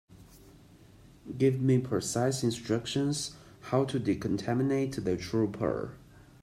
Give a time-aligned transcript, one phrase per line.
[1.37, 5.95] Give me precise instructions how to decontaminate the trooper.